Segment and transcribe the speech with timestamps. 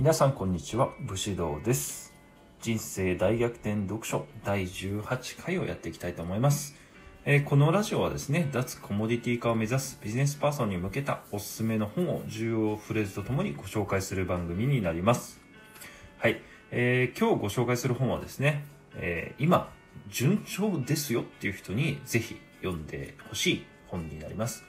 [0.00, 2.14] 皆さんこんにちは武士道です。
[2.62, 6.74] 人生大逆転読書第18回をやっていきたいと思います、
[7.26, 15.38] えーこのラジオはですね脱コモディティ化を目指すビジネスパーソンに向けたおすすめの本を重要フレーズとともにご紹介する番組になります。
[16.16, 16.40] はい、
[16.70, 18.64] えー今日ご紹介する本はですね、
[18.94, 19.70] えー今
[20.08, 24.64] 順調ですよっていう人にぜひ読んでほしい本になります。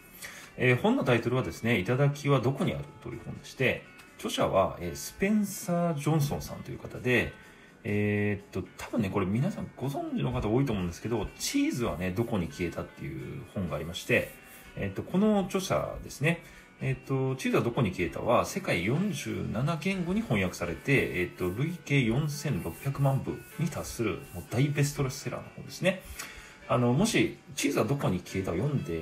[0.58, 3.86] えー本のタイトルはですね、いただきはどこにあるという本でして、
[4.22, 7.34] 著者は、えスペンサー・ジョンソンさんという方で、
[7.84, 14.32] えーっと、多分ね、これ皆さんご存知の方多いと思うんですけど、チーズはね、どこに消えたっていう本がありまして、
[14.76, 16.44] えーっと、この著者ですね、
[16.82, 26.04] えーっと、チーズはどこに消えたは、世界47言語に翻訳されて、えっと、累計4600万部に達する、もう大ベストセラーの本ですね。
[26.68, 29.02] あの、もし、チーズはどこに消えたを読んで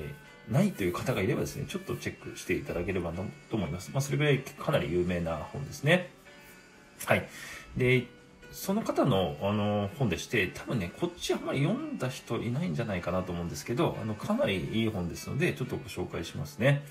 [0.51, 3.91] ないという方がいればですね、ちょっとチェックしていただければなと思います。
[3.91, 6.09] まあ、それぐらいかなり有名な本ですね。
[7.05, 7.27] はい。
[7.77, 8.07] で、
[8.51, 16.83] その方のあの本でして、多分ね、こっちあんまり読んだ人いないんじゃないかなと思うんですけど、あの、かなりいい本ですので、ちょっとご紹介しますね。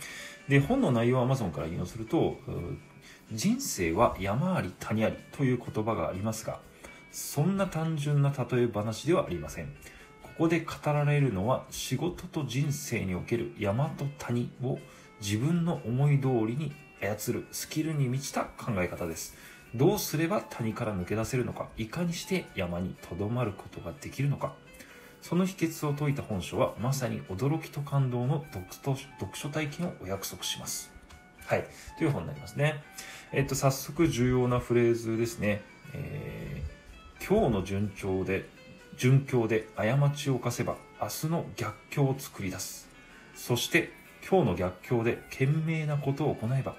[0.48, 2.36] で、本の内容は Amazon から引用すると、
[3.32, 6.60] 人生は山あり谷ありという言葉がありますが、
[7.10, 9.74] そんな単純な例え話ではありません。
[10.38, 14.78] ここで語られるのは仕事と人生における山と谷を
[15.20, 19.36] 自分の思い通りに操るスキルに満ちた考え方です。
[19.74, 24.54] どうすれば谷から抜け出せるのか、いかにして山にとどまることができるのか、
[25.22, 30.92] その秘訣を説いた本書はまさに驚きと感動の読書読書体験をお約束します。
[31.46, 31.66] はい。
[31.98, 32.84] という本になりますね。
[33.32, 35.62] えっと、早速重要なフレーズですね。
[35.94, 36.78] えー
[37.26, 38.48] 今日の順調で
[38.98, 42.88] 順境で過ちを犯せば明日の逆境を作り出す。
[43.36, 43.92] そして
[44.28, 46.74] 今日の逆境で懸命なことを行えば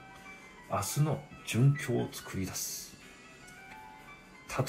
[0.70, 2.98] 明日の順境を作り出す。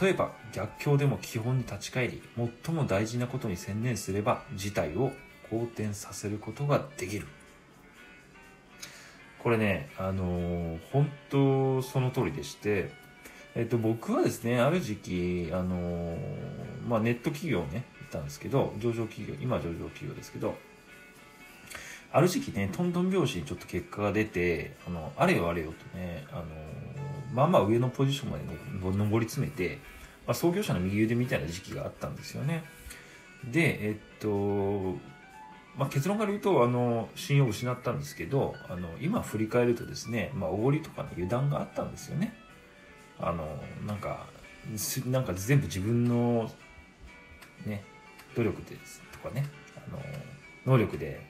[0.00, 2.22] 例えば逆境でも基本に立ち返り
[2.64, 5.10] 最も大事なことに専念すれば事態を
[5.50, 7.26] 好転させることができる。
[9.42, 12.92] これねあのー本当その通りでして
[13.56, 20.56] えっと、僕はですね、ある時期、あのーまあ、ネット企業ね、いたんですけど、上場企業、今は上場企業ですけど、
[22.12, 26.46] ある時期ね、トントン拍子にちょっと結果が出て、あの、あれよあれよとね、あのー
[27.32, 28.44] まあまあ上のポジションまで
[28.98, 29.78] の上り詰めて、
[30.26, 32.64] まあ、創業者の右腕みたいな時期があったんですよね。
[33.44, 34.96] で、えっと、
[35.78, 42.34] まあ、結論から言うと、あの、信用を失ったんですけど、あの、今振り返るとですね、まあ、おごりとかの油断があったんですよね。
[43.22, 43.46] あの
[43.86, 44.26] なんか
[44.76, 46.50] すなんか全部自分の
[47.66, 47.84] ね
[48.36, 50.00] 努力ですとかねあの
[50.66, 51.20] 能力で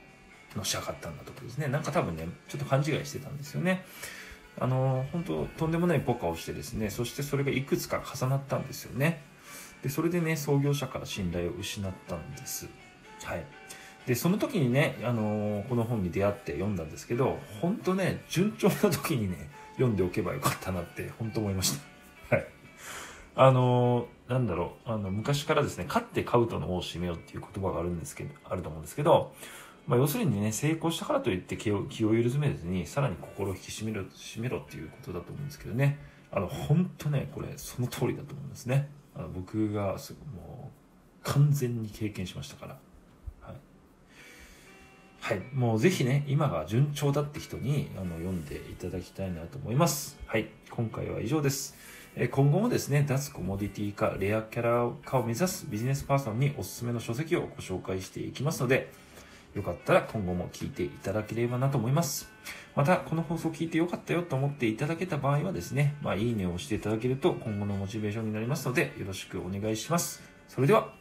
[0.57, 3.85] のし上がったんだとかですねなんか多分ねちょっと勘違いしてたんですよね
[4.59, 9.23] あの本当とんでもないポカをしてですねそしてそれがいくつか重なったんですよね
[9.83, 12.69] でそれでね創業者から信頼を失ったんです
[13.25, 13.45] はい
[14.07, 21.79] でその時にねあのこの本に出会って読んだんですけど本当ね順調な時にね読んでおけばよかったなって本当思いまし
[22.29, 22.37] た。
[22.37, 22.47] はい。
[23.37, 29.33] あのなんだろう、あの、昔からですね、勝って買うとの王を締めようっていう言葉があるんですけど、あると思うんですけど、
[29.89, 35.99] まあ、要するにね、成功したからといって気を気を緩めずに、さらに心を引き締めろ、締めろっていうことだと思うんですけどね。
[36.31, 38.89] あの、本当ね、これ、その通りだと思いますね。
[39.17, 42.79] あの僕がす、もう、完全に経験しましたから。
[43.41, 43.57] はい。
[45.21, 45.41] はい。
[45.53, 50.21] もうぜひね、今が順調だって人にあの読んでいただきたいなと思います。
[50.27, 50.51] はい。
[50.71, 51.75] 今回は以上です。
[52.17, 58.93] 今後もですね、脱コモディティ化、レアキャラ化を目指すビジネスパーソンにおすすめの書籍をご紹介していきますので、
[59.55, 62.29] よかったら今後も聞いていただければなと思います。
[62.75, 70.21] また、この放送を聞いてよかったよと思っていただけた場合はですね、まあ、いいねを押していただけると今後のモチベーションになりますので、よろしくお願いします。
[70.49, 70.93] それでは、